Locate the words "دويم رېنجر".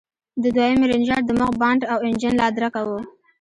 0.55-1.19